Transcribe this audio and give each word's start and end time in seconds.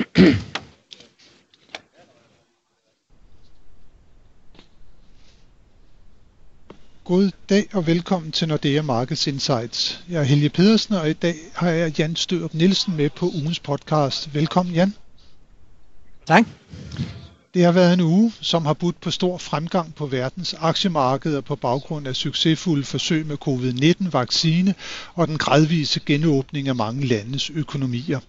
God 7.04 7.30
dag 7.48 7.68
og 7.72 7.86
velkommen 7.86 8.32
til 8.32 8.48
Nordea 8.48 8.82
Markets 8.82 9.26
Insights. 9.26 10.04
Jeg 10.08 10.20
er 10.20 10.24
Helge 10.24 10.48
Pedersen, 10.48 10.94
og 10.94 11.10
i 11.10 11.12
dag 11.12 11.34
har 11.54 11.70
jeg 11.70 11.98
Jan 11.98 12.16
Størup 12.16 12.54
Nielsen 12.54 12.96
med 12.96 13.10
på 13.10 13.26
ugens 13.26 13.60
podcast. 13.60 14.34
Velkommen 14.34 14.74
Jan. 14.74 14.94
Tak. 16.26 16.46
Det 17.54 17.64
har 17.64 17.72
været 17.72 17.92
en 17.92 18.00
uge, 18.00 18.32
som 18.40 18.66
har 18.66 18.72
budt 18.72 19.00
på 19.00 19.10
stor 19.10 19.38
fremgang 19.38 19.94
på 19.94 20.06
verdens 20.06 20.54
aktiemarkeder 20.58 21.40
på 21.40 21.56
baggrund 21.56 22.08
af 22.08 22.16
succesfulde 22.16 22.84
forsøg 22.84 23.26
med 23.26 23.36
covid-19-vaccine 23.36 24.74
og 25.14 25.28
den 25.28 25.38
gradvise 25.38 26.00
genåbning 26.06 26.68
af 26.68 26.74
mange 26.74 27.06
landes 27.06 27.50
økonomier. 27.50 28.20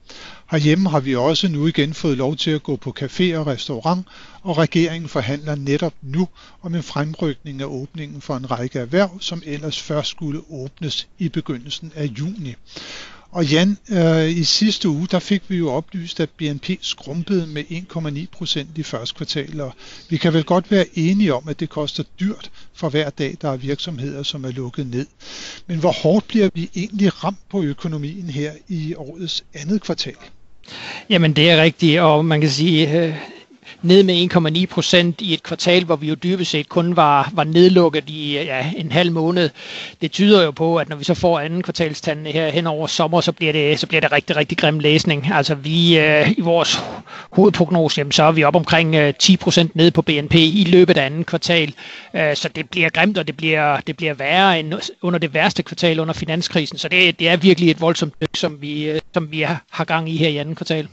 Herhjemme 0.51 0.89
har 0.89 0.99
vi 0.99 1.15
også 1.15 1.47
nu 1.47 1.67
igen 1.67 1.93
fået 1.93 2.17
lov 2.17 2.35
til 2.35 2.51
at 2.51 2.63
gå 2.63 2.75
på 2.75 2.95
café 2.99 3.35
og 3.35 3.47
restaurant, 3.47 4.07
og 4.41 4.57
regeringen 4.57 5.09
forhandler 5.09 5.55
netop 5.55 5.93
nu 6.01 6.27
om 6.61 6.75
en 6.75 6.83
fremrykning 6.83 7.61
af 7.61 7.65
åbningen 7.65 8.21
for 8.21 8.35
en 8.35 8.51
række 8.51 8.79
erhverv, 8.79 9.21
som 9.21 9.41
ellers 9.45 9.81
først 9.81 10.09
skulle 10.09 10.41
åbnes 10.49 11.07
i 11.19 11.29
begyndelsen 11.29 11.91
af 11.95 12.05
juni. 12.05 12.55
Og 13.31 13.45
Jan, 13.45 13.77
øh, 13.91 14.29
i 14.29 14.43
sidste 14.43 14.89
uge, 14.89 15.07
der 15.11 15.19
fik 15.19 15.41
vi 15.47 15.57
jo 15.57 15.71
oplyst, 15.71 16.19
at 16.19 16.29
BNP 16.29 16.69
skrumpede 16.81 17.47
med 17.47 17.63
1,9 17.63 18.25
procent 18.31 18.77
i 18.77 18.83
første 18.83 19.15
kvartal, 19.15 19.61
og 19.61 19.73
vi 20.09 20.17
kan 20.17 20.33
vel 20.33 20.43
godt 20.43 20.71
være 20.71 20.85
enige 20.93 21.33
om, 21.33 21.47
at 21.47 21.59
det 21.59 21.69
koster 21.69 22.03
dyrt 22.19 22.51
for 22.73 22.89
hver 22.89 23.09
dag, 23.09 23.37
der 23.41 23.49
er 23.49 23.57
virksomheder, 23.57 24.23
som 24.23 24.43
er 24.43 24.51
lukket 24.51 24.87
ned. 24.87 25.05
Men 25.67 25.79
hvor 25.79 25.91
hårdt 25.91 26.27
bliver 26.27 26.49
vi 26.53 26.69
egentlig 26.75 27.23
ramt 27.23 27.49
på 27.49 27.63
økonomien 27.63 28.29
her 28.29 28.51
i 28.67 28.95
årets 28.95 29.43
andet 29.53 29.81
kvartal? 29.81 30.15
Jamen 31.09 31.33
det 31.33 31.49
er 31.49 31.61
rigtigt, 31.61 31.99
og 31.99 32.25
man 32.25 32.41
kan 32.41 32.49
sige, 32.49 33.03
øh, 33.05 33.15
ned 33.81 34.03
med 34.03 34.59
1,9 34.61 34.65
procent 34.65 35.21
i 35.21 35.33
et 35.33 35.43
kvartal, 35.43 35.85
hvor 35.85 35.95
vi 35.95 36.07
jo 36.07 36.15
dybest 36.15 36.51
set 36.51 36.69
kun 36.69 36.95
var, 36.95 37.31
var 37.33 37.43
nedlukket 37.43 38.03
i 38.09 38.33
ja, 38.33 38.71
en 38.77 38.91
halv 38.91 39.11
måned. 39.11 39.49
Det 40.01 40.11
tyder 40.11 40.43
jo 40.43 40.51
på, 40.51 40.77
at 40.77 40.89
når 40.89 40.95
vi 40.95 41.03
så 41.03 41.13
får 41.13 41.39
anden 41.39 41.61
kvartalstandene 41.61 42.31
her 42.31 42.49
hen 42.49 42.67
over 42.67 42.87
sommer, 42.87 43.21
så 43.21 43.31
bliver 43.31 43.53
det, 43.53 43.79
så 43.79 43.87
bliver 43.87 44.01
det 44.01 44.11
rigtig, 44.11 44.35
rigtig 44.35 44.57
grim 44.57 44.79
læsning. 44.79 45.27
Altså 45.33 45.55
vi 45.55 45.99
øh, 45.99 46.31
i 46.31 46.41
vores 46.41 46.81
hovedprognose, 47.31 47.99
jamen, 47.99 48.11
så 48.11 48.23
er 48.23 48.31
vi 48.31 48.43
op 48.43 48.55
omkring 48.55 48.95
øh, 48.95 49.13
10 49.19 49.37
procent 49.37 49.75
ned 49.75 49.91
på 49.91 50.01
BNP 50.01 50.35
i 50.35 50.65
løbet 50.67 50.97
af 50.97 51.05
anden 51.05 51.23
kvartal. 51.23 51.73
Øh, 52.15 52.35
så 52.35 52.49
det 52.55 52.69
bliver 52.69 52.89
grimt, 52.89 53.17
og 53.17 53.27
det 53.27 53.37
bliver, 53.37 53.79
det 53.79 53.97
bliver 53.97 54.13
værre 54.13 54.59
end 54.59 54.73
under 55.01 55.19
det 55.19 55.33
værste 55.33 55.63
kvartal 55.63 55.99
under 55.99 56.13
finanskrisen. 56.13 56.77
Så 56.77 56.87
det, 56.87 57.19
det 57.19 57.29
er 57.29 57.37
virkelig 57.37 57.71
et 57.71 57.81
voldsomt 57.81 58.13
dyk, 58.21 58.35
som 58.35 58.61
vi, 58.61 58.89
øh, 58.89 58.99
som 59.13 59.31
vi 59.31 59.41
har 59.71 59.83
gang 59.83 60.09
i 60.09 60.17
her 60.17 60.27
i 60.27 60.37
anden 60.37 60.55
kvartal 60.55 60.87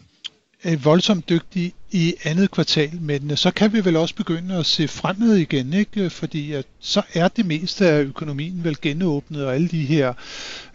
Et 0.65 0.85
voldsomt 0.85 1.29
dygtig 1.29 1.73
i 1.93 2.15
andet 2.25 2.51
kvartal, 2.51 2.91
men 3.01 3.31
øh, 3.31 3.37
så 3.37 3.51
kan 3.51 3.73
vi 3.73 3.85
vel 3.85 3.97
også 3.97 4.15
begynde 4.15 4.55
at 4.55 4.67
se 4.67 4.89
fremad 4.89 5.35
igen, 5.35 5.73
ikke? 5.73 6.11
fordi 6.11 6.53
at 6.53 6.65
så 6.81 7.03
er 7.15 7.29
det 7.29 7.47
meste 7.47 7.87
af 7.87 8.03
økonomien 8.03 8.65
vel 8.65 8.81
genåbnet, 8.81 9.47
og 9.47 9.55
alle 9.55 9.69
de 9.69 9.85
her 9.85 10.13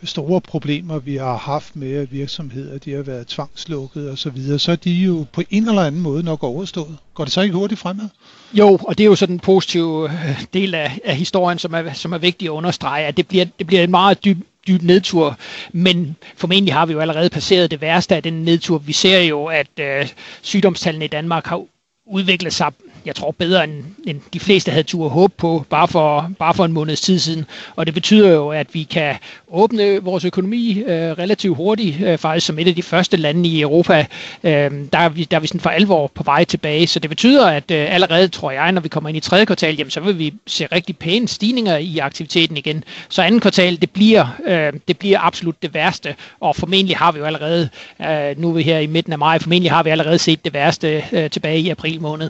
store 0.04 0.42
problemer, 0.42 1.00
vi 1.00 1.16
har 1.16 1.38
haft 1.38 1.76
med 1.76 1.94
at 1.94 2.12
virksomheder, 2.12 2.78
de 2.78 2.92
har 2.94 3.02
været 3.02 3.28
tvangslukket 3.28 4.10
og 4.10 4.18
så 4.18 4.30
videre, 4.30 4.60
så 4.60 4.72
er 4.72 4.76
de 4.76 4.92
jo 4.92 5.26
på 5.34 5.42
en 5.50 5.68
eller 5.68 5.82
anden 5.82 6.02
måde 6.02 6.24
nok 6.24 6.44
overstået. 6.44 6.98
Går 7.14 7.24
det 7.24 7.34
så 7.34 7.42
ikke 7.42 7.56
hurtigt 7.56 7.80
fremad? 7.80 8.08
Jo, 8.54 8.80
og 8.88 8.98
det 8.98 9.04
er 9.04 9.08
jo 9.08 9.16
sådan 9.16 9.36
en 9.36 9.40
positiv 9.40 10.08
øh, 10.10 10.44
del 10.54 10.76
af, 10.76 11.00
af 11.06 11.16
historien, 11.16 11.60
som 11.60 11.74
er, 11.74 11.94
som 11.94 12.14
er 12.14 12.18
vigtig 12.18 12.46
at 12.46 12.52
understrege, 12.52 13.06
at 13.06 13.18
det 13.18 13.28
bliver, 13.28 13.46
det 13.60 13.68
bliver 13.68 13.84
en 13.84 13.92
meget 13.92 14.26
dyb 14.26 14.38
dyb 14.68 14.82
nedtur, 14.82 15.38
men 15.72 16.16
formentlig 16.38 16.74
har 16.74 16.86
vi 16.86 16.94
jo 16.94 17.00
allerede 17.00 17.30
passeret 17.30 17.72
det 17.72 17.82
værste 17.82 18.16
af 18.16 18.24
den 18.24 18.34
nedtur. 18.34 18.78
Vi 18.78 18.94
ser 18.94 19.20
jo, 19.20 19.46
at 19.46 19.80
øh, 19.80 20.10
sygdomstallene 20.42 21.06
i 21.06 21.08
Danmark 21.08 21.46
har 21.46 21.66
udviklet 22.06 22.54
sig 22.54 22.72
jeg 23.06 23.16
tror, 23.16 23.32
bedre 23.32 23.64
end, 23.64 23.84
end 24.08 24.22
de 24.34 24.40
fleste 24.40 24.72
havde 24.72 24.84
tur 24.84 25.10
håb 25.10 25.34
på, 25.38 25.66
bare 25.70 25.88
for, 25.88 26.32
bare 26.40 26.54
for 26.54 26.66
en 26.66 26.72
måneds 26.72 27.02
tid 27.02 27.20
siden. 27.20 27.46
Og 27.76 27.86
det 27.86 27.94
betyder 27.94 28.32
jo, 28.32 28.50
at 28.50 28.68
vi 28.74 28.84
kan 28.84 29.16
åbne 29.52 30.04
vores 30.04 30.26
økonomi 30.26 30.80
øh, 30.80 31.12
relativt 31.12 31.58
hurtigt, 31.58 32.02
øh, 32.02 32.18
faktisk 32.18 32.48
som 32.48 32.60
et 32.60 32.68
af 32.68 32.76
de 32.76 32.84
første 32.84 33.18
lande 33.18 33.50
i 33.50 33.62
Europa. 33.62 34.06
Øh, 34.44 34.52
der, 34.52 34.98
er 34.98 35.10
vi, 35.10 35.24
der 35.24 35.38
er 35.38 35.42
vi 35.42 35.48
sådan 35.48 35.62
for 35.62 35.70
alvor 35.70 36.12
på 36.16 36.24
vej 36.24 36.44
tilbage. 36.44 36.88
Så 36.88 37.00
det 37.00 37.10
betyder, 37.10 37.48
at 37.48 37.72
øh, 37.72 37.94
allerede, 37.94 38.28
tror 38.28 38.52
jeg, 38.52 38.72
når 38.72 38.82
vi 38.82 38.88
kommer 38.88 39.10
ind 39.10 39.18
i 39.18 39.20
tredje 39.20 39.46
kvartal, 39.46 39.76
jamen, 39.76 39.92
så 39.92 40.00
vil 40.00 40.20
vi 40.20 40.34
se 40.48 40.66
rigtig 40.66 40.98
pæne 40.98 41.28
stigninger 41.28 41.78
i 41.78 41.98
aktiviteten 41.98 42.58
igen. 42.58 42.84
Så 43.10 43.22
anden 43.22 43.42
kvartal, 43.42 43.82
det 43.82 43.92
bliver, 43.92 44.28
øh, 44.48 44.74
det 44.88 44.98
bliver 44.98 45.20
absolut 45.20 45.62
det 45.62 45.74
værste, 45.74 46.16
og 46.40 46.56
formentlig 46.56 46.98
har 46.98 47.12
vi 47.12 47.20
jo 47.20 47.26
allerede, 47.26 47.70
øh, 48.02 48.42
nu 48.42 48.50
er 48.50 48.54
vi 48.54 48.64
her 48.64 48.80
i 48.80 48.88
midten 48.88 49.14
af 49.14 49.20
maj, 49.20 49.40
formentlig 49.40 49.72
har 49.72 49.84
vi 49.84 49.90
allerede 49.90 50.18
set 50.18 50.46
det 50.46 50.54
værste 50.54 51.04
øh, 51.12 51.30
tilbage 51.30 51.60
i 51.60 51.70
april 51.70 51.93
måned. 52.00 52.30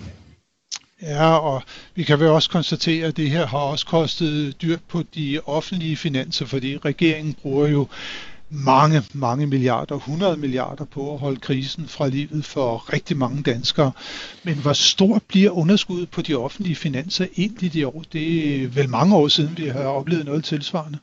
Ja, 1.02 1.38
og 1.38 1.64
vi 1.96 2.04
kan 2.04 2.20
vel 2.20 2.28
også 2.28 2.50
konstatere, 2.50 3.08
at 3.08 3.18
det 3.18 3.30
her 3.30 3.46
har 3.48 3.58
også 3.58 3.86
kostet 3.86 4.62
dyrt 4.62 4.80
på 4.88 5.04
de 5.16 5.40
offentlige 5.46 5.96
finanser, 5.98 6.46
fordi 6.46 6.78
regeringen 6.78 7.34
bruger 7.34 7.68
jo 7.68 7.88
mange, 8.50 9.04
mange 9.14 9.48
milliarder, 9.48 9.96
100 9.96 10.38
milliarder 10.38 10.86
på 10.86 11.14
at 11.14 11.20
holde 11.20 11.40
krisen 11.40 11.88
fra 11.88 12.08
livet 12.08 12.46
for 12.46 12.94
rigtig 12.94 13.18
mange 13.18 13.44
danskere. 13.44 13.92
Men 14.44 14.56
hvor 14.56 14.74
stort 14.74 15.22
bliver 15.24 15.52
underskuddet 15.52 16.10
på 16.10 16.22
de 16.22 16.36
offentlige 16.36 16.76
finanser 16.76 17.28
egentlig 17.38 17.76
i 17.76 17.84
år? 17.84 18.04
Det 18.14 18.56
er 18.64 18.68
vel 18.68 18.90
mange 18.90 19.16
år 19.16 19.28
siden, 19.28 19.58
vi 19.58 19.68
har 19.68 19.84
oplevet 19.84 20.26
noget 20.26 20.44
tilsvarende. 20.44 21.00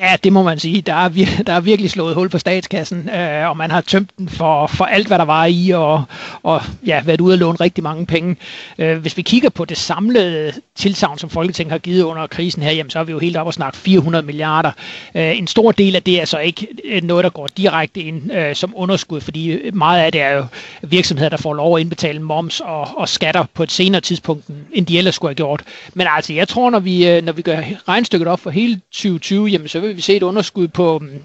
Ja, 0.00 0.16
det 0.24 0.32
må 0.32 0.42
man 0.42 0.58
sige. 0.58 0.80
Der 0.82 0.94
er, 0.94 1.08
vir- 1.08 1.42
der 1.42 1.52
er 1.52 1.60
virkelig 1.60 1.90
slået 1.90 2.14
hul 2.14 2.28
på 2.28 2.38
statskassen, 2.38 3.08
øh, 3.08 3.48
og 3.48 3.56
man 3.56 3.70
har 3.70 3.80
tømt 3.80 4.10
den 4.18 4.28
for, 4.28 4.66
for 4.66 4.84
alt, 4.84 5.06
hvad 5.06 5.18
der 5.18 5.24
var 5.24 5.44
i, 5.46 5.70
og, 5.70 6.02
og 6.42 6.62
ja, 6.86 7.02
været 7.04 7.20
ude 7.20 7.34
og 7.34 7.38
låne 7.38 7.56
rigtig 7.60 7.84
mange 7.84 8.06
penge. 8.06 8.36
Øh, 8.78 8.98
hvis 8.98 9.16
vi 9.16 9.22
kigger 9.22 9.48
på 9.50 9.64
det 9.64 9.76
samlede 9.78 10.52
tilsavn, 10.76 11.18
som 11.18 11.30
Folketinget 11.30 11.72
har 11.72 11.78
givet 11.78 12.02
under 12.02 12.26
krisen 12.26 12.62
her, 12.62 12.72
jamen, 12.72 12.90
så 12.90 12.98
er 12.98 13.04
vi 13.04 13.12
jo 13.12 13.18
helt 13.18 13.36
op 13.36 13.46
og 13.46 13.54
snakke 13.54 13.78
400 13.78 14.26
milliarder. 14.26 14.70
Øh, 15.14 15.38
en 15.38 15.46
stor 15.46 15.72
del 15.72 15.96
af 15.96 16.02
det 16.02 16.20
er 16.20 16.24
så 16.24 16.38
ikke 16.38 16.66
øh, 16.84 17.02
noget, 17.02 17.24
der 17.24 17.30
går 17.30 17.46
direkte 17.46 18.00
ind 18.00 18.32
øh, 18.32 18.54
som 18.54 18.72
underskud, 18.76 19.20
fordi 19.20 19.70
meget 19.72 20.00
af 20.00 20.12
det 20.12 20.20
er 20.20 20.32
jo 20.36 20.44
virksomheder, 20.82 21.28
der 21.28 21.36
får 21.36 21.54
lov 21.54 21.76
at 21.76 21.80
indbetale 21.80 22.20
moms 22.22 22.60
og, 22.60 22.88
og 22.96 23.08
skatter 23.08 23.44
på 23.54 23.62
et 23.62 23.72
senere 23.72 24.00
tidspunkt, 24.00 24.44
end 24.72 24.86
de 24.86 24.98
ellers 24.98 25.14
skulle 25.14 25.28
have 25.30 25.34
gjort. 25.36 25.62
Men 25.94 26.06
altså, 26.10 26.32
jeg 26.32 26.48
tror, 26.48 26.70
når 26.70 26.78
vi, 26.80 27.08
øh, 27.08 27.24
når 27.24 27.32
vi 27.32 27.42
gør 27.42 27.60
regnstykket 27.88 28.28
op 28.28 28.40
for 28.40 28.50
hele 28.50 28.80
2020, 28.92 29.46
jamen, 29.46 29.68
så 29.68 29.83
vil 29.86 29.96
vi 29.96 30.02
se 30.02 30.16
et 30.16 30.22
underskud 30.22 30.68
på 30.68 30.98
mm, 30.98 31.22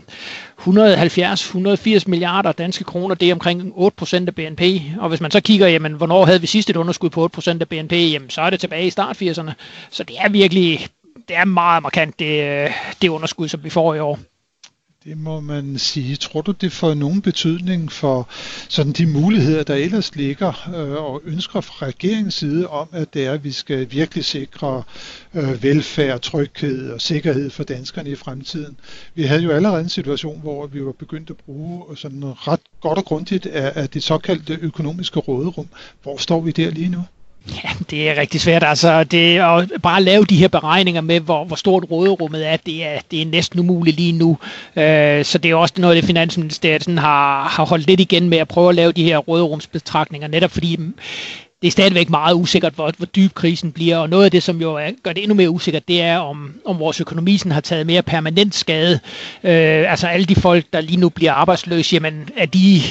170-180 0.60 2.04
milliarder 2.08 2.52
danske 2.52 2.84
kroner. 2.84 3.16
Det 3.16 3.30
er 3.30 3.34
omkring 3.34 3.74
8% 4.02 4.28
af 4.28 4.36
BNP. 4.36 4.62
Og 5.00 5.10
hvis 5.10 5.22
man 5.22 5.32
så 5.32 5.42
kigger, 5.42 5.68
jamen, 5.68 5.94
hvornår 5.94 6.26
havde 6.26 6.42
vi 6.42 6.48
sidst 6.48 6.70
et 6.70 6.76
underskud 6.76 7.10
på 7.10 7.30
8% 7.38 7.50
af 7.62 7.70
BNP, 7.70 7.94
jamen, 7.94 8.30
så 8.30 8.42
er 8.42 8.50
det 8.50 8.60
tilbage 8.60 8.88
i 8.88 8.90
start 8.90 9.22
80'erne. 9.22 9.52
Så 9.90 10.04
det 10.04 10.16
er 10.20 10.30
virkelig 10.30 10.88
det 11.28 11.38
er 11.38 11.46
meget 11.46 11.84
markant, 11.84 12.20
det, 12.20 12.44
øh, 12.44 12.72
det 13.02 13.10
underskud, 13.10 13.48
som 13.48 13.64
vi 13.64 13.70
får 13.70 13.94
i 13.94 14.00
år. 14.00 14.20
Det 15.04 15.18
må 15.18 15.40
man 15.40 15.78
sige. 15.78 16.16
Tror 16.16 16.42
du, 16.42 16.52
det 16.52 16.72
får 16.72 16.94
nogen 16.94 17.22
betydning 17.22 17.92
for 17.92 18.30
sådan 18.70 18.92
de 18.92 19.06
muligheder, 19.06 19.64
der 19.64 19.76
ellers 19.76 20.16
ligger 20.16 20.70
øh, 20.76 21.04
og 21.04 21.22
ønsker 21.26 21.62
fra 21.62 21.86
regeringens 21.86 22.34
side 22.34 22.68
om, 22.68 22.88
at 22.92 23.14
det 23.14 23.26
er, 23.26 23.32
at 23.32 23.44
vi 23.44 23.52
skal 23.52 23.92
virkelig 23.92 24.26
sikre 24.26 24.84
øh, 25.34 25.64
velfærd, 25.64 26.22
tryghed 26.22 26.92
og 26.92 27.02
sikkerhed 27.02 27.50
for 27.50 27.64
danskerne 27.64 28.10
i 28.10 28.16
fremtiden? 28.16 28.78
Vi 29.16 29.24
havde 29.24 29.42
jo 29.42 29.52
allerede 29.52 29.82
en 29.82 29.90
situation, 29.90 30.40
hvor 30.40 30.68
vi 30.68 30.86
var 30.86 30.92
begyndt 30.92 31.30
at 31.30 31.38
bruge 31.38 31.98
sådan 31.98 32.24
ret 32.24 32.62
godt 32.82 32.98
og 32.98 33.06
grundigt 33.06 33.46
af, 33.46 33.82
af 33.82 33.90
det 33.90 34.04
såkaldte 34.04 34.58
økonomiske 34.62 35.20
råderum. 35.20 35.68
Hvor 36.04 36.18
står 36.18 36.42
vi 36.42 36.52
der 36.52 36.72
lige 36.72 36.90
nu? 36.90 37.04
Ja, 37.64 37.70
det 37.90 38.10
er 38.10 38.22
rigtig 38.22 38.42
svært. 38.42 38.64
Altså, 38.64 39.04
det, 39.04 39.40
at 39.40 39.70
bare 39.84 40.04
lave 40.04 40.26
de 40.26 40.38
her 40.38 40.48
beregninger 40.48 41.02
med, 41.02 41.20
hvor, 41.20 41.46
hvor 41.46 41.56
stort 41.56 41.86
råderummet 41.92 42.48
er, 42.48 42.58
det 42.58 42.86
er, 42.86 43.00
det 43.12 43.22
er 43.22 43.26
næsten 43.26 43.60
umuligt 43.60 43.98
lige 43.98 44.12
nu. 44.12 44.38
Øh, 44.76 45.26
så 45.26 45.38
det 45.38 45.52
er 45.52 45.56
også 45.56 45.74
noget, 45.78 45.98
det 45.98 46.06
Finansministeriet 46.06 46.84
sådan 46.84 46.98
har, 46.98 47.44
har 47.44 47.66
holdt 47.66 47.88
lidt 47.88 48.00
igen 48.00 48.30
med 48.30 48.38
at 48.38 48.48
prøve 48.48 48.70
at 48.70 48.76
lave 48.76 48.92
de 48.92 49.04
her 49.04 49.18
råderumsbetragtninger, 49.18 50.28
netop 50.28 50.52
fordi 50.52 50.78
det 51.62 51.68
er 51.68 51.72
stadigvæk 51.72 52.10
meget 52.10 52.36
usikkert, 52.36 52.74
hvor, 52.74 52.92
hvor 52.98 53.06
dyb 53.06 53.34
krisen 53.34 53.72
bliver, 53.72 53.98
og 53.98 54.10
noget 54.10 54.26
af 54.26 54.32
det, 54.32 54.44
som 54.44 54.62
jo 54.62 54.76
er, 54.76 54.90
gør 55.04 55.14
det 55.14 55.24
endnu 55.24 55.36
mere 55.36 55.50
usikkert, 55.50 55.88
det 55.88 56.02
er, 56.02 56.18
om, 56.18 56.54
om 56.66 56.80
vores 56.80 57.02
økonomi 57.02 57.38
sådan 57.38 57.52
har 57.52 57.62
taget 57.62 57.88
mere 57.88 58.02
permanent 58.02 58.56
skade. 58.56 59.00
Øh, 59.44 59.92
altså 59.92 60.08
alle 60.08 60.26
de 60.26 60.36
folk, 60.36 60.66
der 60.74 60.82
lige 60.82 61.00
nu 61.00 61.10
bliver 61.10 61.34
arbejdsløse, 61.34 61.94
jamen 61.94 62.30
er 62.38 62.46
de 62.46 62.82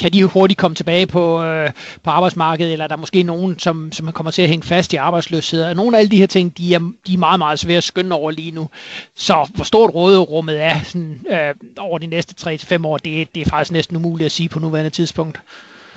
kan 0.00 0.12
de 0.12 0.18
jo 0.18 0.28
hurtigt 0.28 0.58
komme 0.58 0.74
tilbage 0.74 1.06
på, 1.06 1.42
øh, 1.42 1.70
på 2.02 2.10
arbejdsmarkedet, 2.10 2.72
eller 2.72 2.84
er 2.84 2.88
der 2.88 2.96
måske 2.96 3.22
nogen, 3.22 3.58
som, 3.58 3.92
som 3.92 4.12
kommer 4.12 4.30
til 4.30 4.42
at 4.42 4.48
hænge 4.48 4.66
fast 4.66 4.92
i 4.92 4.96
arbejdsløshed. 4.96 5.64
Og 5.64 5.76
nogle 5.76 5.96
af 5.96 6.00
alle 6.00 6.10
de 6.10 6.16
her 6.16 6.26
ting, 6.26 6.58
de 6.58 6.74
er, 6.74 6.78
de 7.06 7.14
er 7.14 7.18
meget, 7.18 7.38
meget 7.38 7.58
svære 7.58 7.76
at 7.76 7.84
skynde 7.84 8.16
over 8.16 8.30
lige 8.30 8.50
nu. 8.50 8.68
Så 9.16 9.48
hvor 9.54 9.64
stort 9.64 9.94
råderummet 9.94 10.62
er 10.62 10.82
sådan, 10.84 11.20
øh, 11.30 11.54
over 11.78 11.98
de 11.98 12.06
næste 12.06 12.34
3-5 12.76 12.86
år, 12.86 12.98
det, 12.98 13.34
det 13.34 13.40
er 13.46 13.50
faktisk 13.50 13.72
næsten 13.72 13.96
umuligt 13.96 14.26
at 14.26 14.32
sige 14.32 14.48
på 14.48 14.58
nuværende 14.58 14.90
tidspunkt. 14.90 15.40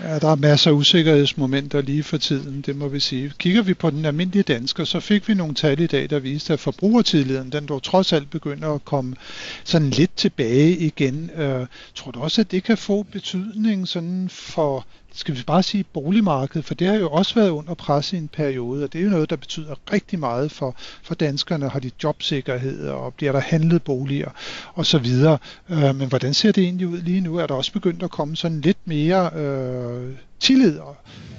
Ja, 0.04 0.20
der 0.20 0.32
er 0.32 0.36
masser 0.36 0.72
af 0.72 0.76
usikkerhedsmomenter 0.76 1.82
lige 1.82 2.04
for 2.04 2.18
tiden, 2.18 2.62
det 2.62 2.76
må 2.76 2.88
vi 2.88 3.00
sige. 3.00 3.34
Kigger 3.40 3.62
vi 3.62 3.74
på 3.74 3.90
den 3.90 4.06
almindelige 4.06 4.44
dansker, 4.44 4.84
så 4.84 5.00
fik 5.00 5.28
vi 5.28 5.34
nogle 5.34 5.54
tal 5.54 5.80
i 5.80 5.88
dag, 5.88 6.10
der 6.10 6.20
viste, 6.20 6.54
at 6.54 6.60
forbrugertilliden, 6.60 7.52
den 7.52 7.66
dog 7.66 7.84
trods 7.84 8.14
alt 8.14 8.30
begynder 8.30 8.70
at 8.70 8.86
komme 8.86 9.16
sådan 9.64 9.90
lidt 9.90 10.16
tilbage 10.16 10.78
igen. 10.78 11.30
Øh, 11.36 11.68
tror 11.96 12.12
du 12.12 12.22
også, 12.22 12.42
at 12.42 12.52
det 12.52 12.64
kan 12.64 12.78
få 12.78 13.04
betydning 13.04 13.88
sådan 13.88 14.30
for 14.30 14.86
skal 15.14 15.36
vi 15.36 15.44
bare 15.48 15.64
sige 15.64 15.84
boligmarkedet, 15.84 16.66
for 16.66 16.74
det 16.74 16.88
har 16.88 16.96
jo 16.96 17.10
også 17.10 17.36
været 17.36 17.50
under 17.50 17.74
pres 17.74 18.14
i 18.14 18.18
en 18.18 18.28
periode, 18.28 18.84
og 18.84 18.94
det 18.94 19.00
er 19.00 19.04
jo 19.04 19.10
noget, 19.10 19.30
der 19.30 19.36
betyder 19.36 19.76
rigtig 19.94 20.20
meget 20.20 20.52
for, 20.52 20.76
for 21.04 21.16
danskerne. 21.16 21.70
Har 21.70 21.80
de 21.80 21.92
jobsikkerhed, 22.04 22.88
og 22.88 23.14
bliver 23.14 23.32
der 23.32 23.40
handlet 23.40 23.84
boliger 23.84 24.30
og 24.74 24.86
så 24.86 24.98
videre. 24.98 25.38
Øh, 25.70 25.96
men 25.96 26.10
hvordan 26.10 26.34
ser 26.34 26.52
det 26.52 26.64
egentlig 26.64 26.88
ud 26.88 27.02
lige 27.02 27.22
nu? 27.22 27.38
Er 27.38 27.48
der 27.48 27.56
også 27.56 27.74
begyndt 27.74 28.04
at 28.04 28.12
komme 28.12 28.36
sådan 28.36 28.62
lidt 28.62 28.78
mere 28.86 29.30
øh, 29.36 30.14
tillid 30.40 30.80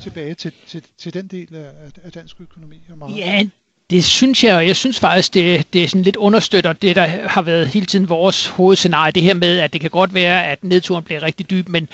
tilbage 0.01 0.35
til, 0.35 0.53
til, 0.67 0.83
til 0.99 1.15
den 1.15 1.27
del 1.27 1.55
af, 1.55 1.71
af 2.03 2.13
dansk 2.13 2.41
økonomi 2.41 2.81
og? 3.01 3.11
Ja, 3.11 3.49
det 3.93 4.05
synes 4.05 4.44
jeg, 4.44 4.56
og 4.56 4.67
jeg 4.67 4.77
synes 4.77 5.00
faktisk, 5.00 5.35
det, 5.35 5.73
det 5.73 5.85
er 5.85 5.89
sådan 5.89 6.03
lidt 6.03 6.17
understøtter 6.17 6.73
det, 6.73 6.97
der 6.97 7.06
har 7.06 7.43
været 7.43 7.69
hele 7.69 7.87
tiden 7.87 8.09
vores 8.09 8.47
hovedscenarie, 8.47 9.12
det 9.12 9.23
her 9.23 9.35
med, 9.35 9.59
at 9.59 9.73
det 9.73 9.81
kan 9.81 9.91
godt 9.91 10.15
være, 10.15 10.47
at 10.47 10.65
nedturen 10.65 11.05
bliver 11.05 11.23
rigtig 11.23 11.50
dyb, 11.50 11.69
men, 11.69 11.89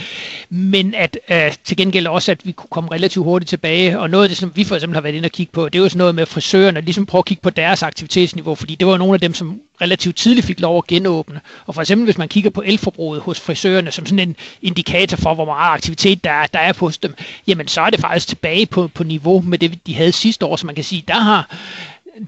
men 0.50 0.95
at 0.95 1.19
øh, 1.31 1.53
til 1.65 1.77
gengæld 1.77 2.06
også, 2.06 2.31
at 2.33 2.47
vi 2.47 2.53
kunne 2.53 2.69
komme 2.71 2.93
relativt 2.93 3.25
hurtigt 3.25 3.49
tilbage, 3.49 3.99
og 3.99 4.11
noget 4.11 4.25
af 4.25 4.29
det, 4.29 4.39
som 4.39 4.53
vi 4.55 4.65
for 4.65 4.75
eksempel 4.75 4.97
har 4.97 5.00
været 5.00 5.15
inde 5.15 5.27
og 5.27 5.33
kigge 5.33 5.53
på, 5.53 5.69
det 5.69 5.79
er 5.79 5.83
jo 5.83 5.89
sådan 5.89 5.99
noget 5.99 6.15
med 6.15 6.27
frisørerne, 6.27 6.81
ligesom 6.81 7.06
prøve 7.06 7.21
at 7.21 7.25
kigge 7.25 7.43
på 7.43 7.50
deres 7.50 7.83
aktivitetsniveau, 7.83 8.55
fordi 8.55 8.75
det 8.75 8.87
var 8.87 8.97
nogle 8.97 9.15
af 9.15 9.21
dem, 9.21 9.35
som 9.35 9.61
relativt 9.81 10.17
tidligt 10.17 10.47
fik 10.47 10.61
lov 10.61 10.79
at 10.79 10.87
genåbne. 10.87 11.41
Og 11.67 11.75
for 11.75 11.81
eksempel, 11.83 12.05
hvis 12.05 12.19
man 12.19 12.29
kigger 12.29 12.51
på 12.51 12.63
elforbruget 12.67 13.21
hos 13.21 13.41
frisørerne 13.41 13.91
som 13.91 14.07
sådan 14.07 14.29
en 14.29 14.37
indikator 14.63 15.17
for, 15.17 15.35
hvor 15.35 15.45
meget 15.45 15.75
aktivitet 15.75 16.25
der 16.25 16.31
er, 16.31 16.47
der 16.47 16.59
er 16.59 16.73
hos 16.81 16.99
dem, 16.99 17.15
jamen 17.47 17.69
så 17.69 17.81
er 17.81 17.91
det 17.91 18.01
faktisk 18.01 18.29
tilbage 18.29 18.67
på, 18.67 18.89
på 18.89 19.05
niveau 19.05 19.41
med 19.41 19.59
det, 19.59 19.87
de 19.87 19.95
havde 19.95 20.13
sidste 20.13 20.47
år. 20.47 20.57
Så 20.57 20.67
man 20.67 20.75
kan 20.75 20.85
sige, 20.85 21.05
der 21.09 21.15
har 21.21 21.57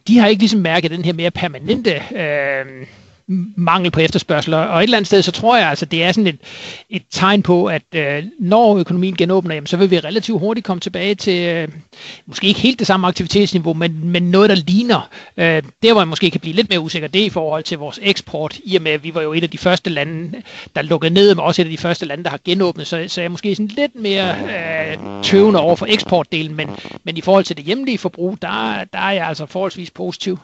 de 0.06 0.18
har 0.18 0.26
ikke 0.26 0.42
ligesom 0.42 0.60
mærket 0.60 0.90
den 0.90 1.04
her 1.04 1.12
mere 1.12 1.30
permanente 1.30 2.02
øh, 2.14 2.86
mangel 3.56 3.90
på 3.90 4.00
efterspørgsel. 4.00 4.54
Og 4.54 4.78
et 4.78 4.82
eller 4.82 4.96
andet 4.96 5.06
sted, 5.06 5.22
så 5.22 5.32
tror 5.32 5.56
jeg, 5.56 5.68
altså, 5.68 5.86
det 5.86 6.02
er 6.02 6.12
sådan 6.12 6.26
et, 6.26 6.38
et 6.90 7.02
tegn 7.10 7.42
på, 7.42 7.66
at 7.66 7.82
øh, 7.94 8.24
når 8.40 8.78
økonomien 8.78 9.16
genåbner, 9.16 9.54
jamen, 9.54 9.66
så 9.66 9.76
vil 9.76 9.90
vi 9.90 9.98
relativt 9.98 10.40
hurtigt 10.40 10.66
komme 10.66 10.80
tilbage 10.80 11.14
til, 11.14 11.48
øh, 11.48 11.68
måske 12.26 12.46
ikke 12.46 12.60
helt 12.60 12.78
det 12.78 12.86
samme 12.86 13.06
aktivitetsniveau, 13.06 13.74
men, 13.74 14.08
men 14.08 14.22
noget, 14.22 14.50
der 14.50 14.56
ligner. 14.56 15.08
Øh, 15.36 15.62
der, 15.82 15.92
hvor 15.92 16.00
jeg 16.00 16.08
måske 16.08 16.30
kan 16.30 16.40
blive 16.40 16.56
lidt 16.56 16.70
mere 16.70 16.80
usikker, 16.80 17.08
det 17.08 17.20
er 17.20 17.26
i 17.26 17.30
forhold 17.30 17.62
til 17.62 17.78
vores 17.78 17.98
eksport, 18.02 18.58
i 18.64 18.76
og 18.76 18.82
med, 18.82 18.92
at 18.92 19.04
vi 19.04 19.14
var 19.14 19.22
jo 19.22 19.32
et 19.32 19.42
af 19.42 19.50
de 19.50 19.58
første 19.58 19.90
lande, 19.90 20.42
der 20.76 20.82
lukkede 20.82 21.14
ned, 21.14 21.34
men 21.34 21.44
også 21.44 21.62
et 21.62 21.66
af 21.66 21.70
de 21.70 21.78
første 21.78 22.06
lande, 22.06 22.24
der 22.24 22.30
har 22.30 22.40
genåbnet, 22.44 22.86
så, 22.86 23.04
så 23.08 23.20
jeg 23.20 23.26
er 23.26 23.30
måske 23.30 23.54
sådan 23.54 23.70
lidt 23.76 23.94
mere 23.94 24.34
øh, 24.34 25.22
tøvende 25.22 25.60
over 25.60 25.76
for 25.76 25.86
eksportdelen, 25.86 26.56
men, 26.56 26.70
men 27.04 27.16
i 27.16 27.20
forhold 27.20 27.44
til 27.44 27.56
det 27.56 27.64
hjemlige 27.64 27.98
forbrug, 27.98 28.38
der, 28.42 28.84
der 28.92 28.98
er 28.98 29.12
jeg 29.12 29.26
altså 29.26 29.46
forholdsvis 29.46 29.90
positiv 29.90 30.38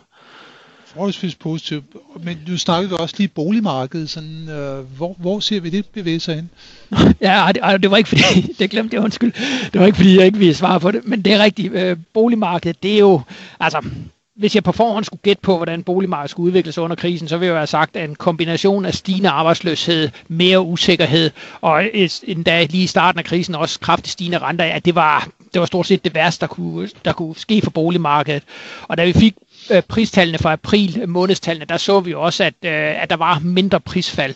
forholdsvis 0.97 1.35
positivt. 1.35 1.85
Men 2.25 2.39
nu 2.49 2.59
snakkede 2.59 2.91
vi 2.91 2.97
også 3.01 3.15
lige 3.19 3.29
boligmarkedet. 3.29 4.11
Sådan, 4.11 4.49
øh, 4.49 4.79
hvor, 4.97 5.17
hvor 5.19 5.41
ser 5.41 5.61
vi 5.61 5.71
det 5.71 5.87
bevæge 5.87 6.21
sig 6.21 6.35
hen? 6.35 6.51
Ja, 7.21 7.49
det, 7.55 7.83
det 7.83 7.91
var 7.91 7.97
ikke 7.97 8.09
fordi, 8.09 8.41
det 8.59 8.71
glemte 8.71 8.95
jeg 8.95 9.05
undskyld, 9.05 9.33
det 9.73 9.81
var 9.81 9.87
ikke 9.87 9.97
fordi, 9.97 10.17
jeg 10.17 10.27
ikke 10.27 10.39
ville 10.39 10.55
svare 10.55 10.81
på 10.81 10.91
det, 10.91 11.09
men 11.09 11.23
det 11.23 11.33
er 11.33 11.39
rigtigt. 11.39 11.73
Øh, 11.73 11.97
boligmarkedet, 12.15 12.83
det 12.83 12.95
er 12.95 12.99
jo, 12.99 13.21
altså, 13.61 13.81
hvis 14.37 14.55
jeg 14.55 14.65
på 14.65 14.73
forhånd 14.73 15.05
skulle 15.05 15.21
gætte 15.23 15.43
på, 15.43 15.57
hvordan 15.57 15.83
boligmarkedet 15.83 16.31
skulle 16.31 16.47
udvikle 16.47 16.73
sig 16.73 16.83
under 16.83 16.97
krisen, 16.97 17.29
så 17.29 17.37
ville 17.37 17.53
jeg 17.53 17.61
have 17.61 17.67
sagt, 17.67 17.97
at 17.97 18.09
en 18.09 18.15
kombination 18.15 18.85
af 18.85 18.95
stigende 18.95 19.29
arbejdsløshed, 19.29 20.09
mere 20.29 20.61
usikkerhed, 20.61 21.31
og 21.61 21.85
endda 22.23 22.65
lige 22.65 22.85
i 22.85 22.87
starten 22.87 23.19
af 23.19 23.25
krisen 23.25 23.55
også 23.55 23.81
kraftigt 23.81 24.13
stigende 24.13 24.39
renter, 24.39 24.65
at 24.65 24.85
det 24.85 24.95
var, 24.95 25.29
det 25.53 25.61
var 25.61 25.67
stort 25.67 25.87
set 25.87 26.05
det 26.05 26.15
værste, 26.15 26.41
der 26.41 26.47
kunne, 26.47 26.89
der 27.05 27.13
kunne 27.13 27.37
ske 27.37 27.61
for 27.63 27.71
boligmarkedet. 27.71 28.43
Og 28.83 28.97
da 28.97 29.05
vi 29.05 29.13
fik 29.13 29.35
øh, 29.71 29.83
pristallene 29.83 30.39
fra 30.39 30.53
april, 30.53 31.09
månedstallene, 31.09 31.67
der 31.69 31.77
så 31.77 32.01
vi 32.01 32.15
også, 32.15 32.45
at, 32.45 32.55
øh, 32.65 33.03
at 33.03 33.11
der 33.11 33.17
var 33.17 33.39
mindre 33.39 33.81
prisfald. 33.81 34.35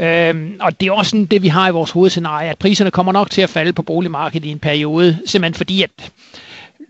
Øh, 0.00 0.50
og 0.60 0.80
det 0.80 0.88
er 0.88 0.92
også 0.92 1.10
sådan 1.10 1.26
det, 1.26 1.42
vi 1.42 1.48
har 1.48 1.68
i 1.68 1.72
vores 1.72 1.90
hovedscenarie, 1.90 2.50
at 2.50 2.58
priserne 2.58 2.90
kommer 2.90 3.12
nok 3.12 3.30
til 3.30 3.42
at 3.42 3.50
falde 3.50 3.72
på 3.72 3.82
boligmarkedet 3.82 4.46
i 4.46 4.50
en 4.50 4.58
periode, 4.58 5.18
simpelthen 5.26 5.54
fordi, 5.54 5.82
at 5.82 5.90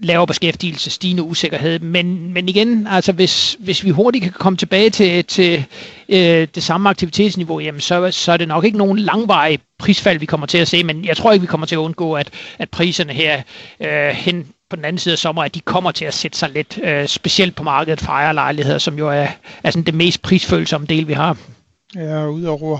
lavere 0.01 0.27
beskæftigelse, 0.27 0.91
stigende 0.91 1.23
usikkerhed. 1.23 1.79
Men, 1.79 2.33
men 2.33 2.49
igen, 2.49 2.87
altså 2.87 3.13
hvis, 3.13 3.57
hvis 3.59 3.85
vi 3.85 3.91
hurtigt 3.91 4.23
kan 4.23 4.33
komme 4.33 4.57
tilbage 4.57 4.91
til, 4.91 5.25
til 5.25 5.65
øh, 6.09 6.49
det 6.55 6.63
samme 6.63 6.89
aktivitetsniveau, 6.89 7.61
jamen 7.61 7.81
så, 7.81 8.11
så 8.11 8.33
er 8.33 8.37
det 8.37 8.49
nok 8.49 8.65
ikke 8.65 8.79
nogen 8.79 8.99
langvarig 8.99 9.59
prisfald, 9.79 10.19
vi 10.19 10.27
kommer 10.27 10.47
til 10.47 10.59
at 10.59 10.69
se, 10.69 10.85
men 10.85 11.05
jeg 11.05 11.17
tror 11.17 11.33
ikke, 11.33 11.41
vi 11.41 11.47
kommer 11.47 11.67
til 11.67 11.75
at 11.75 11.79
undgå, 11.79 12.13
at, 12.13 12.31
at 12.59 12.71
priserne 12.71 13.13
her 13.13 13.43
øh, 13.81 14.09
hen 14.09 14.47
på 14.71 14.77
den 14.77 14.85
anden 14.85 14.99
side 14.99 15.13
af 15.13 15.19
sommer, 15.19 15.43
at 15.43 15.55
de 15.55 15.61
kommer 15.61 15.91
til 15.91 16.05
at 16.05 16.15
sætte 16.15 16.39
sig 16.39 16.51
lidt, 16.51 16.79
øh, 16.83 17.09
specielt 17.09 17.57
på 17.57 17.63
markedet 17.63 18.01
for 18.01 18.13
ejerlejligheder, 18.13 18.79
som 18.79 18.99
jo 18.99 19.09
er, 19.09 19.27
er 19.63 19.71
sådan 19.71 19.83
det 19.83 19.95
mest 19.95 20.23
prisfølsomme 20.23 20.87
del, 20.87 21.09
vi 21.09 21.13
har. 21.13 21.37
Ja, 21.95 22.27
udover 22.27 22.79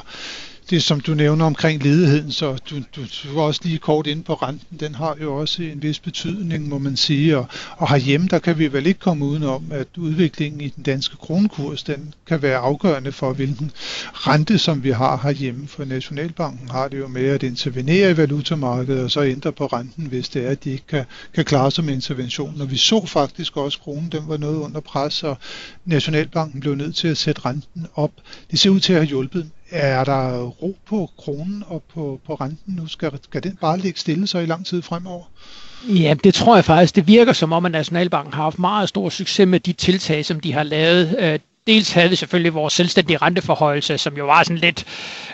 det, 0.71 0.83
som 0.83 1.01
du 1.01 1.15
nævner 1.15 1.45
omkring 1.45 1.83
ledigheden, 1.83 2.33
så 2.33 2.59
du, 2.71 2.77
du, 2.97 3.01
du 3.25 3.35
var 3.35 3.43
også 3.43 3.61
lige 3.65 3.79
kort 3.79 4.07
ind 4.07 4.25
på 4.25 4.35
renten, 4.35 4.81
den 4.81 4.95
har 4.95 5.17
jo 5.23 5.37
også 5.37 5.63
en 5.63 5.83
vis 5.83 5.99
betydning, 5.99 6.69
må 6.69 6.79
man 6.79 6.97
sige, 6.97 7.39
og, 7.39 7.47
og 7.77 7.91
herhjemme, 7.91 8.29
der 8.29 8.39
kan 8.39 8.59
vi 8.59 8.73
vel 8.73 8.87
ikke 8.87 9.01
komme 9.01 9.25
udenom, 9.25 9.65
at 9.71 9.87
udviklingen 9.97 10.61
i 10.61 10.69
den 10.69 10.83
danske 10.83 11.17
kronekurs, 11.17 11.83
den 11.83 12.15
kan 12.27 12.43
være 12.43 12.59
afgørende 12.59 13.13
for, 13.13 13.33
hvilken 13.33 13.71
rente, 14.13 14.59
som 14.59 14.83
vi 14.83 14.91
har 14.91 15.21
herhjemme, 15.23 15.69
for 15.69 15.85
Nationalbanken 15.85 16.69
har 16.69 16.89
det 16.89 16.99
jo 16.99 17.09
med 17.09 17.27
at 17.27 17.43
intervenere 17.43 18.11
i 18.11 18.17
valutamarkedet, 18.17 19.05
og 19.05 19.11
så 19.11 19.23
ændre 19.23 19.53
på 19.53 19.67
renten, 19.67 20.07
hvis 20.07 20.29
det 20.29 20.47
er, 20.47 20.51
at 20.51 20.65
de 20.65 20.71
ikke 20.71 20.87
kan, 20.89 21.05
kan 21.35 21.45
klare 21.45 21.71
sig 21.71 21.85
med 21.85 21.95
intervention. 21.95 22.61
Og 22.61 22.71
vi 22.71 22.77
så 22.77 23.07
faktisk 23.07 23.57
også, 23.57 23.79
at 23.79 23.85
kronen 23.85 24.13
den 24.13 24.23
var 24.29 24.37
noget 24.37 24.57
under 24.57 24.81
pres, 24.81 25.23
og 25.23 25.39
Nationalbanken 25.85 26.61
blev 26.61 26.75
nødt 26.75 26.97
til 26.97 27.09
at 27.09 27.17
sætte 27.17 27.41
renten 27.45 27.87
op. 27.95 28.13
Det 28.51 28.59
ser 28.59 28.71
ud 28.71 28.81
til 28.81 28.93
at 28.93 28.99
have 28.99 29.09
hjulpet, 29.09 29.51
er 29.71 30.05
der 30.05 30.43
ro 30.43 30.77
på 30.87 31.11
kronen 31.19 31.65
og 31.67 31.83
på, 31.95 32.21
på 32.27 32.35
renten 32.35 32.75
nu? 32.75 32.87
Skal, 32.87 33.13
skal 33.23 33.43
den 33.43 33.59
bare 33.61 33.79
ligge 33.79 34.01
stille 34.01 34.27
så 34.27 34.39
i 34.39 34.47
lang 34.47 34.67
tid 34.67 34.83
fremover? 34.83 35.25
Ja, 35.89 36.15
det 36.25 36.35
tror 36.35 36.55
jeg 36.55 36.65
faktisk. 36.65 36.97
Det 36.97 37.07
virker 37.07 37.33
som 37.33 37.53
om, 37.53 37.67
at 37.67 37.73
Nationalbanken 37.73 38.33
har 38.33 38.43
haft 38.43 38.59
meget 38.59 38.89
stor 38.89 39.09
succes 39.09 39.49
med 39.49 39.61
de 39.61 39.73
tiltag, 39.73 40.25
som 40.25 40.41
de 40.41 40.53
har 40.53 40.63
lavet. 40.63 41.17
Øh, 41.19 41.39
Dels 41.69 41.93
havde 41.93 42.11
vi 42.11 42.17
selvfølgelig 42.17 42.55
vores 42.55 42.73
selvstændige 42.73 43.17
renteforhøjelse, 43.17 43.99
som 43.99 44.17
jo 44.17 44.27
var 44.27 44.43
sådan 44.43 44.57
lidt 44.57 44.85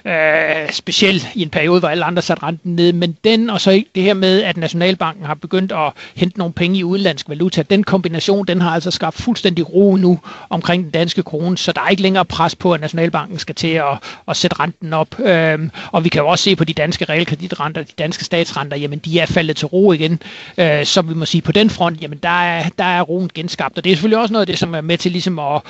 øh, 0.05 0.73
speciel 0.73 1.27
i 1.35 1.43
en 1.43 1.51
periode, 1.51 1.81
hvor 1.81 1.89
alle 1.89 2.05
andre 2.05 2.23
satte 2.23 2.43
renten 2.43 2.77
ned, 2.77 2.93
men 2.93 3.17
den 3.25 3.51
og 3.51 3.61
så 3.61 3.83
det 3.95 4.03
her 4.03 4.15
med, 4.15 4.43
at 4.43 4.57
Nationalbanken 4.57 5.27
har 5.27 5.35
begyndt 5.35 5.73
at 5.73 5.93
hente 6.17 6.39
nogle 6.39 6.55
penge 6.55 6.79
i 6.79 6.85
udenlandsk 6.85 7.29
valuta, 7.29 7.63
den 7.63 7.85
kombination, 7.85 8.47
den 8.47 8.61
har 8.61 8.71
altså 8.71 8.91
skabt 8.91 9.17
fuldstændig 9.17 9.75
ro 9.75 9.97
nu 9.97 10.21
omkring 10.51 10.83
den 10.83 10.91
danske 10.91 11.23
krone, 11.23 11.59
så 11.59 11.73
der 11.73 11.81
er 11.81 11.89
ikke 11.89 12.03
længere 12.03 12.25
pres 12.25 12.55
på, 12.55 12.73
at 12.73 12.81
Nationalbanken 12.81 13.39
skal 13.39 13.55
til 13.55 13.69
at, 13.69 13.99
at 14.29 14.37
sætte 14.37 14.61
renten 14.61 14.93
op. 14.93 15.21
Øhm, 15.21 15.71
og 15.93 16.05
vi 16.05 16.09
kan 16.09 16.21
jo 16.23 16.29
også 16.29 16.45
se 16.45 16.57
på 16.57 16.65
de 16.65 16.73
danske 16.73 17.05
realkreditrenter, 17.05 17.83
de 17.83 17.93
danske 17.99 18.25
statsrenter, 18.25 18.77
jamen 18.77 18.99
de 18.99 19.19
er 19.19 19.27
faldet 19.27 19.57
til 19.57 19.67
ro 19.67 19.93
igen, 19.93 20.23
øh, 20.59 20.85
så 20.85 21.03
vi 21.03 21.15
må 21.15 21.25
sige 21.25 21.43
på 21.43 21.53
den 21.53 21.71
front, 21.71 22.03
jamen 22.03 22.19
der 22.23 22.43
er, 22.43 22.69
der 22.79 22.85
er 22.85 23.03
roen 23.03 23.31
genskabt, 23.35 23.79
og 23.79 23.85
det 23.85 23.91
er 23.91 23.95
selvfølgelig 23.97 24.19
også 24.19 24.33
noget 24.33 24.43
af 24.43 24.47
det, 24.47 24.59
som 24.59 24.75
er 24.75 24.81
med 24.81 24.99
til 24.99 25.13
ligesom 25.13 25.39
at 25.39 25.63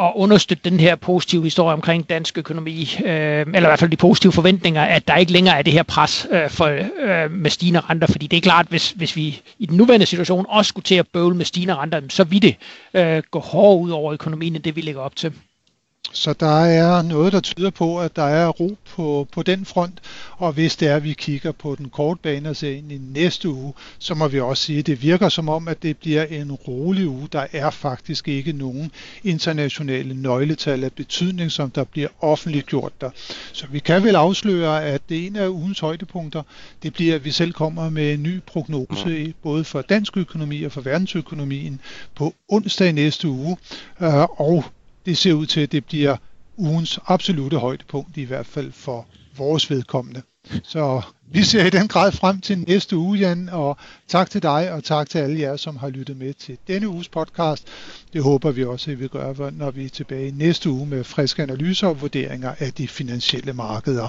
at 0.00 0.12
understøtte 0.14 0.70
den 0.70 0.80
her 0.80 0.96
positive 0.96 1.42
historie 1.44 1.72
omkring 1.72 2.08
dansk 2.10 2.38
økonomi, 2.38 2.96
øh, 3.04 3.40
eller 3.40 3.58
i 3.58 3.60
hvert 3.60 3.78
fald 3.78 3.90
de 3.90 3.96
positive 3.96 4.32
forventninger, 4.32 4.82
at 4.82 5.08
der 5.08 5.16
ikke 5.16 5.32
længere 5.32 5.58
er 5.58 5.62
det 5.62 5.72
her 5.72 5.82
pres 5.82 6.26
øh, 6.30 6.50
for, 6.50 6.66
øh, 7.00 7.30
med 7.30 7.50
stigende 7.50 7.80
renter, 7.80 8.06
fordi 8.06 8.26
det 8.26 8.36
er 8.36 8.40
klart, 8.40 8.66
hvis, 8.68 8.90
hvis 8.90 9.16
vi 9.16 9.40
i 9.58 9.66
den 9.66 9.76
nuværende 9.76 10.06
situation 10.06 10.46
også 10.48 10.68
skulle 10.68 10.84
til 10.84 10.94
at 10.94 11.06
bøvle 11.12 11.36
med 11.36 11.44
stigende 11.44 11.74
renter, 11.74 12.00
så 12.08 12.24
vil 12.24 12.42
det 12.42 12.56
øh, 12.94 13.22
gå 13.30 13.38
hårdere 13.38 13.78
ud 13.82 13.90
over 13.90 14.12
økonomien, 14.12 14.54
end 14.54 14.62
det 14.62 14.76
vi 14.76 14.80
lægger 14.80 15.00
op 15.00 15.16
til. 15.16 15.32
Så 16.12 16.32
der 16.32 16.60
er 16.64 17.02
noget, 17.02 17.32
der 17.32 17.40
tyder 17.40 17.70
på, 17.70 18.00
at 18.00 18.16
der 18.16 18.22
er 18.22 18.48
ro 18.48 18.76
på, 18.90 19.28
på 19.32 19.42
den 19.42 19.64
front, 19.64 20.00
og 20.36 20.52
hvis 20.52 20.76
det 20.76 20.88
er, 20.88 20.96
at 20.96 21.04
vi 21.04 21.12
kigger 21.12 21.52
på 21.52 21.74
den 21.74 21.88
korte 21.88 22.20
bane 22.22 22.48
og 22.50 22.56
ser 22.56 22.70
ind 22.70 22.92
i 22.92 22.98
næste 22.98 23.48
uge, 23.48 23.72
så 23.98 24.14
må 24.14 24.28
vi 24.28 24.40
også 24.40 24.62
sige, 24.62 24.78
at 24.78 24.86
det 24.86 25.02
virker 25.02 25.28
som 25.28 25.48
om, 25.48 25.68
at 25.68 25.82
det 25.82 25.96
bliver 25.96 26.24
en 26.24 26.52
rolig 26.52 27.08
uge. 27.08 27.28
Der 27.32 27.46
er 27.52 27.70
faktisk 27.70 28.28
ikke 28.28 28.52
nogen 28.52 28.90
internationale 29.24 30.14
nøgletal 30.14 30.84
af 30.84 30.92
betydning, 30.92 31.52
som 31.52 31.70
der 31.70 31.84
bliver 31.84 32.08
offentliggjort 32.20 32.92
der. 33.00 33.10
Så 33.52 33.66
vi 33.70 33.78
kan 33.78 34.02
vel 34.04 34.14
afsløre, 34.14 34.84
at 34.84 35.02
det 35.08 35.26
ene 35.26 35.40
af 35.40 35.48
ugens 35.48 35.80
højdepunkter, 35.80 36.42
det 36.82 36.92
bliver, 36.92 37.14
at 37.14 37.24
vi 37.24 37.30
selv 37.30 37.52
kommer 37.52 37.90
med 37.90 38.14
en 38.14 38.22
ny 38.22 38.40
prognose, 38.46 39.34
både 39.42 39.64
for 39.64 39.82
dansk 39.82 40.16
økonomi 40.16 40.62
og 40.62 40.72
for 40.72 40.80
verdensøkonomien, 40.80 41.80
på 42.14 42.34
onsdag 42.48 42.92
næste 42.92 43.28
uge, 43.28 43.56
øh, 44.00 44.40
og 44.40 44.64
det 45.06 45.18
ser 45.18 45.32
ud 45.32 45.46
til, 45.46 45.60
at 45.60 45.72
det 45.72 45.84
bliver 45.84 46.16
ugens 46.56 46.98
absolute 47.06 47.58
højdepunkt, 47.58 48.16
i 48.16 48.24
hvert 48.24 48.46
fald 48.46 48.72
for 48.72 49.06
vores 49.36 49.70
vedkommende. 49.70 50.22
Så 50.62 51.02
vi 51.32 51.42
ser 51.42 51.64
i 51.64 51.70
den 51.70 51.88
grad 51.88 52.12
frem 52.12 52.40
til 52.40 52.58
næste 52.58 52.96
uge, 52.96 53.18
Jan, 53.18 53.48
og 53.48 53.76
tak 54.08 54.30
til 54.30 54.42
dig, 54.42 54.72
og 54.72 54.84
tak 54.84 55.10
til 55.10 55.18
alle 55.18 55.40
jer, 55.40 55.56
som 55.56 55.76
har 55.76 55.88
lyttet 55.88 56.16
med 56.16 56.34
til 56.34 56.58
denne 56.66 56.88
uges 56.88 57.08
podcast. 57.08 57.68
Det 58.12 58.22
håber 58.22 58.50
vi 58.50 58.64
også, 58.64 58.90
at 58.90 59.00
vi 59.00 59.08
gør, 59.08 59.50
når 59.50 59.70
vi 59.70 59.84
er 59.84 59.88
tilbage 59.88 60.30
næste 60.30 60.70
uge 60.70 60.86
med 60.86 61.04
friske 61.04 61.42
analyser 61.42 61.86
og 61.86 62.00
vurderinger 62.00 62.54
af 62.58 62.72
de 62.72 62.88
finansielle 62.88 63.52
markeder. 63.52 64.08